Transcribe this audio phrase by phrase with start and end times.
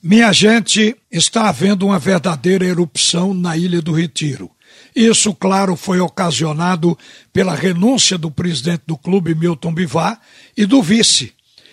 [0.00, 4.48] Minha gente, está havendo uma verdadeira erupção na Ilha do Retiro.
[4.94, 6.96] Isso, claro, foi ocasionado
[7.32, 10.20] pela renúncia do presidente do clube, Milton Bivar,
[10.56, 11.32] e do vice.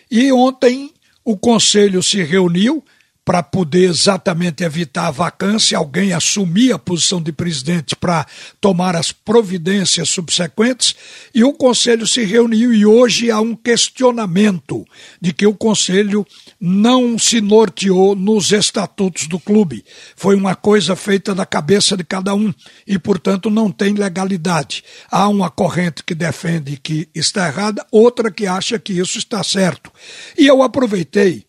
[0.09, 0.91] E ontem
[1.23, 2.83] o conselho se reuniu
[3.25, 8.27] para poder exatamente evitar a vacância, alguém assumir a posição de presidente para
[8.61, 10.95] tomar as providências subsequentes,
[11.33, 14.85] e o conselho se reuniu e hoje há um questionamento
[15.19, 16.25] de que o conselho
[16.61, 19.83] não se norteou nos estatutos do clube.
[20.15, 22.53] Foi uma coisa feita da cabeça de cada um
[22.85, 24.83] e, portanto, não tem legalidade.
[25.09, 29.91] Há uma corrente que defende que está errada, outra que acha que isso está certo.
[30.37, 31.43] E eu aproveitei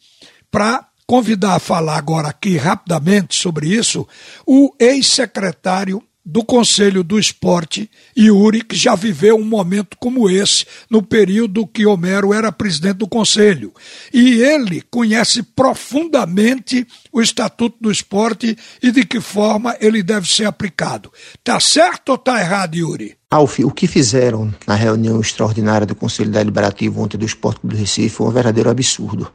[0.51, 4.07] para convidar a falar agora aqui rapidamente sobre isso
[4.47, 7.89] o ex-secretário do Conselho do Esporte,
[8.19, 13.07] Yuri, que já viveu um momento como esse no período que Homero era presidente do
[13.07, 13.73] Conselho.
[14.13, 20.47] E ele conhece profundamente o Estatuto do Esporte e de que forma ele deve ser
[20.47, 21.13] aplicado.
[21.45, 23.17] Tá certo ou tá errado, Yuri?
[23.31, 28.09] Alf, o que fizeram na reunião extraordinária do Conselho Deliberativo ontem do Esporte do Recife
[28.09, 29.31] foi um verdadeiro absurdo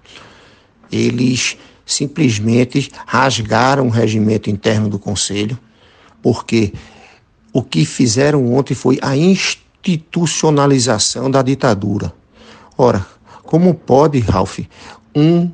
[0.91, 5.57] eles simplesmente rasgaram o regimento interno do Conselho,
[6.21, 6.73] porque
[7.53, 12.13] o que fizeram ontem foi a institucionalização da ditadura.
[12.77, 13.05] Ora,
[13.43, 14.59] como pode, Ralph,
[15.15, 15.49] um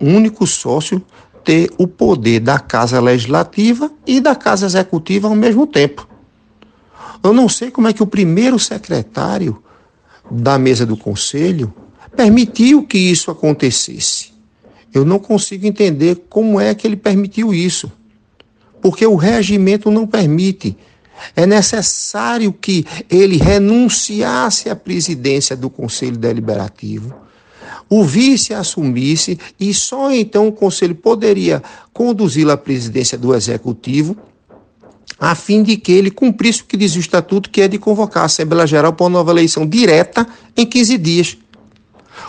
[0.00, 1.02] único sócio
[1.42, 6.06] ter o poder da Casa Legislativa e da Casa Executiva ao mesmo tempo?
[7.22, 9.62] Eu não sei como é que o primeiro secretário
[10.30, 11.72] da mesa do Conselho
[12.14, 14.32] permitiu que isso acontecesse.
[14.98, 17.90] Eu não consigo entender como é que ele permitiu isso.
[18.80, 20.76] Porque o regimento não permite.
[21.34, 27.14] É necessário que ele renunciasse à presidência do Conselho Deliberativo,
[27.90, 31.62] o vice assumisse e só então o Conselho poderia
[31.92, 34.16] conduzi-lo à presidência do Executivo,
[35.18, 38.24] a fim de que ele cumprisse o que diz o Estatuto, que é de convocar
[38.24, 41.38] a Assembleia Geral para uma nova eleição direta em 15 dias.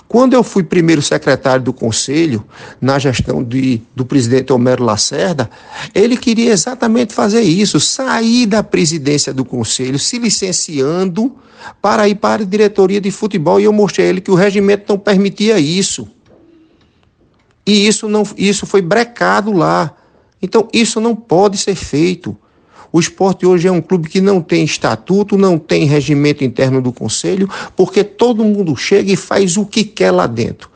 [0.07, 2.43] Quando eu fui primeiro secretário do Conselho,
[2.81, 5.49] na gestão de, do presidente Homero Lacerda,
[5.93, 11.35] ele queria exatamente fazer isso, sair da presidência do Conselho, se licenciando
[11.81, 13.59] para ir para a diretoria de futebol.
[13.59, 16.07] E eu mostrei a ele que o regimento não permitia isso.
[17.65, 19.95] E isso, não, isso foi brecado lá.
[20.41, 22.35] Então, isso não pode ser feito.
[22.91, 26.91] O esporte hoje é um clube que não tem estatuto, não tem regimento interno do
[26.91, 30.69] conselho, porque todo mundo chega e faz o que quer lá dentro.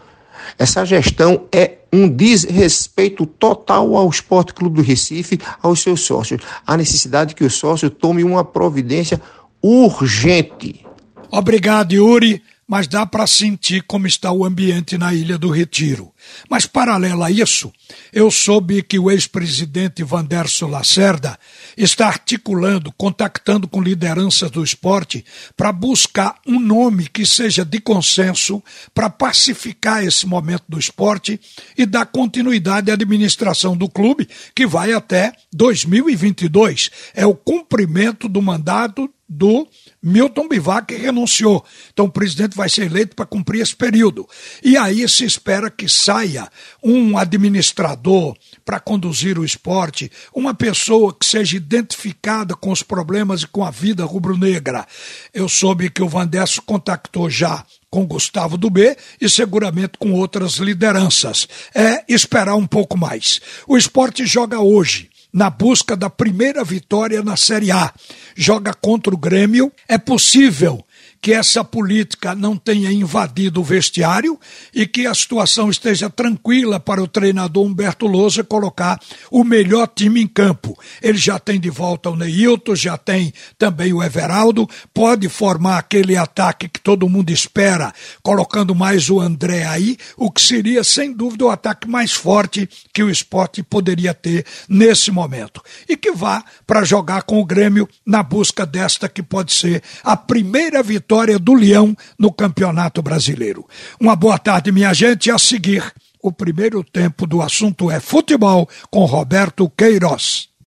[0.57, 6.41] Essa gestão é um desrespeito total ao Esporte Clube do Recife, aos seus sócios.
[6.65, 9.21] Há necessidade que o sócio tome uma providência
[9.61, 10.85] urgente.
[11.31, 16.11] Obrigado, Yuri mas dá para sentir como está o ambiente na Ilha do Retiro.
[16.49, 17.71] Mas, paralelo a isso,
[18.11, 21.37] eu soube que o ex-presidente Vanderso Lacerda
[21.77, 25.25] está articulando, contactando com lideranças do esporte
[25.57, 28.63] para buscar um nome que seja de consenso
[28.93, 31.39] para pacificar esse momento do esporte
[31.77, 36.89] e dar continuidade à administração do clube, que vai até 2022.
[37.13, 39.67] É o cumprimento do mandato do
[40.01, 41.65] Milton Bivac renunciou.
[41.91, 44.27] Então o presidente vai ser eleito para cumprir esse período.
[44.63, 46.49] E aí se espera que saia
[46.83, 53.47] um administrador para conduzir o esporte, uma pessoa que seja identificada com os problemas e
[53.47, 54.85] com a vida rubro-negra.
[55.33, 60.55] Eu soube que o Vandesso contactou já com Gustavo do B e seguramente com outras
[60.55, 61.47] lideranças.
[61.73, 63.39] É esperar um pouco mais.
[63.67, 67.91] O esporte joga hoje na busca da primeira vitória na Série A.
[68.35, 69.71] Joga contra o Grêmio.
[69.87, 70.85] É possível
[71.23, 74.37] que essa política não tenha invadido o vestiário
[74.73, 78.99] e que a situação esteja tranquila para o treinador Humberto Lousa colocar
[79.31, 80.77] o melhor time em campo.
[81.01, 86.17] Ele já tem de volta o Neilton, já tem também o Everaldo, pode formar aquele
[86.17, 91.45] ataque que todo mundo espera, colocando mais o André aí, o que seria sem dúvida
[91.45, 95.61] o ataque mais forte que o esporte poderia ter nesse momento.
[95.87, 100.17] E que vá para jogar com o Grêmio na busca desta que pode ser a
[100.17, 103.67] primeira vitória vitória do Leão no Campeonato Brasileiro.
[103.99, 105.29] Uma boa tarde, minha gente.
[105.29, 110.52] A seguir, o primeiro tempo do assunto é futebol com Roberto Queiroz.